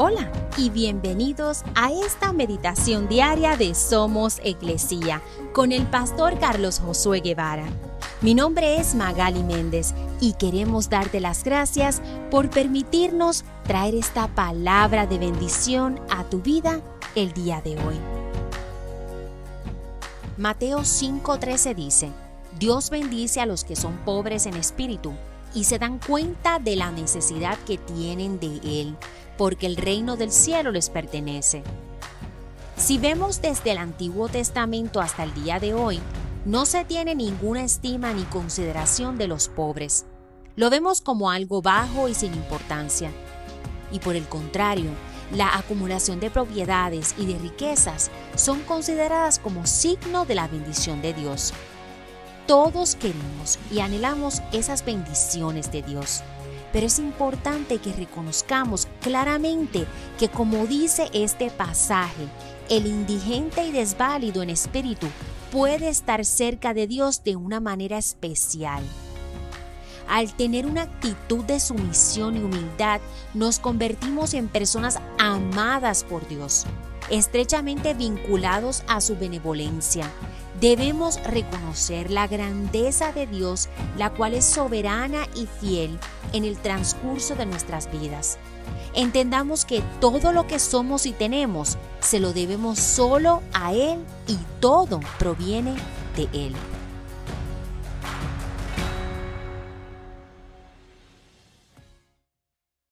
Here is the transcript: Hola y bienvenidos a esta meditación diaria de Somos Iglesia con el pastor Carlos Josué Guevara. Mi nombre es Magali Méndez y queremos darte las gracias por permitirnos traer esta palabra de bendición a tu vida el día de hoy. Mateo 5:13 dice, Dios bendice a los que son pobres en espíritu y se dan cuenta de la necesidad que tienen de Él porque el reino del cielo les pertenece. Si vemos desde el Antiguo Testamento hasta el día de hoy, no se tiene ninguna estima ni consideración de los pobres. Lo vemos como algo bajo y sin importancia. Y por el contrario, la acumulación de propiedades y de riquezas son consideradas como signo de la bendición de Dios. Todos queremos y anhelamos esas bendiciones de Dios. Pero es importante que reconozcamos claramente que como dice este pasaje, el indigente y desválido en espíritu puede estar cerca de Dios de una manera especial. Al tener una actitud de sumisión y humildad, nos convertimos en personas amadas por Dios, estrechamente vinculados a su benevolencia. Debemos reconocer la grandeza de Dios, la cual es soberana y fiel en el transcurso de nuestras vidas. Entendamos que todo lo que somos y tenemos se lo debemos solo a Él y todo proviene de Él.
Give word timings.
Hola 0.00 0.30
y 0.56 0.70
bienvenidos 0.70 1.64
a 1.74 1.90
esta 1.90 2.32
meditación 2.32 3.08
diaria 3.08 3.56
de 3.56 3.74
Somos 3.74 4.40
Iglesia 4.44 5.20
con 5.52 5.72
el 5.72 5.88
pastor 5.88 6.38
Carlos 6.38 6.78
Josué 6.78 7.18
Guevara. 7.18 7.64
Mi 8.20 8.32
nombre 8.32 8.76
es 8.76 8.94
Magali 8.94 9.42
Méndez 9.42 9.94
y 10.20 10.34
queremos 10.34 10.88
darte 10.88 11.18
las 11.18 11.42
gracias 11.42 12.00
por 12.30 12.48
permitirnos 12.48 13.42
traer 13.64 13.96
esta 13.96 14.28
palabra 14.28 15.08
de 15.08 15.18
bendición 15.18 16.00
a 16.10 16.22
tu 16.22 16.42
vida 16.42 16.80
el 17.16 17.32
día 17.32 17.60
de 17.60 17.72
hoy. 17.72 17.98
Mateo 20.36 20.82
5:13 20.82 21.74
dice, 21.74 22.12
Dios 22.56 22.90
bendice 22.90 23.40
a 23.40 23.46
los 23.46 23.64
que 23.64 23.74
son 23.74 23.96
pobres 24.04 24.46
en 24.46 24.54
espíritu 24.54 25.12
y 25.54 25.64
se 25.64 25.80
dan 25.80 25.98
cuenta 25.98 26.60
de 26.60 26.76
la 26.76 26.92
necesidad 26.92 27.58
que 27.66 27.78
tienen 27.78 28.38
de 28.38 28.60
Él 28.62 28.96
porque 29.38 29.66
el 29.66 29.76
reino 29.76 30.16
del 30.16 30.30
cielo 30.30 30.70
les 30.70 30.90
pertenece. 30.90 31.62
Si 32.76 32.98
vemos 32.98 33.40
desde 33.40 33.70
el 33.70 33.78
Antiguo 33.78 34.28
Testamento 34.28 35.00
hasta 35.00 35.24
el 35.24 35.32
día 35.32 35.58
de 35.58 35.72
hoy, 35.72 36.00
no 36.44 36.66
se 36.66 36.84
tiene 36.84 37.14
ninguna 37.14 37.62
estima 37.62 38.12
ni 38.12 38.24
consideración 38.24 39.16
de 39.16 39.28
los 39.28 39.48
pobres. 39.48 40.04
Lo 40.56 40.70
vemos 40.70 41.00
como 41.00 41.30
algo 41.30 41.62
bajo 41.62 42.08
y 42.08 42.14
sin 42.14 42.34
importancia. 42.34 43.10
Y 43.90 44.00
por 44.00 44.16
el 44.16 44.28
contrario, 44.28 44.90
la 45.32 45.56
acumulación 45.56 46.20
de 46.20 46.30
propiedades 46.30 47.14
y 47.18 47.26
de 47.26 47.38
riquezas 47.38 48.10
son 48.34 48.60
consideradas 48.62 49.38
como 49.38 49.66
signo 49.66 50.24
de 50.24 50.34
la 50.34 50.48
bendición 50.48 51.00
de 51.00 51.14
Dios. 51.14 51.52
Todos 52.46 52.96
queremos 52.96 53.58
y 53.70 53.80
anhelamos 53.80 54.40
esas 54.52 54.84
bendiciones 54.84 55.70
de 55.70 55.82
Dios. 55.82 56.22
Pero 56.72 56.86
es 56.86 56.98
importante 56.98 57.78
que 57.78 57.92
reconozcamos 57.92 58.88
claramente 59.00 59.86
que 60.18 60.28
como 60.28 60.66
dice 60.66 61.08
este 61.12 61.50
pasaje, 61.50 62.28
el 62.68 62.86
indigente 62.86 63.64
y 63.64 63.72
desválido 63.72 64.42
en 64.42 64.50
espíritu 64.50 65.06
puede 65.50 65.88
estar 65.88 66.24
cerca 66.24 66.74
de 66.74 66.86
Dios 66.86 67.24
de 67.24 67.36
una 67.36 67.60
manera 67.60 67.96
especial. 67.96 68.82
Al 70.08 70.34
tener 70.34 70.66
una 70.66 70.82
actitud 70.82 71.44
de 71.44 71.60
sumisión 71.60 72.36
y 72.36 72.40
humildad, 72.40 73.00
nos 73.34 73.58
convertimos 73.58 74.32
en 74.34 74.48
personas 74.48 74.98
amadas 75.18 76.02
por 76.04 76.26
Dios, 76.28 76.64
estrechamente 77.10 77.94
vinculados 77.94 78.82
a 78.86 79.00
su 79.00 79.16
benevolencia. 79.16 80.10
Debemos 80.60 81.22
reconocer 81.24 82.10
la 82.10 82.26
grandeza 82.26 83.12
de 83.12 83.26
Dios, 83.26 83.68
la 83.96 84.10
cual 84.10 84.34
es 84.34 84.44
soberana 84.44 85.26
y 85.34 85.46
fiel 85.46 85.98
en 86.32 86.44
el 86.44 86.58
transcurso 86.58 87.36
de 87.36 87.46
nuestras 87.46 87.90
vidas. 87.90 88.38
Entendamos 88.94 89.64
que 89.64 89.82
todo 90.00 90.32
lo 90.32 90.46
que 90.46 90.58
somos 90.58 91.06
y 91.06 91.12
tenemos 91.12 91.78
se 92.00 92.18
lo 92.18 92.32
debemos 92.32 92.78
solo 92.78 93.42
a 93.52 93.72
Él 93.72 93.98
y 94.26 94.36
todo 94.60 95.00
proviene 95.18 95.74
de 96.16 96.28
Él. 96.32 96.54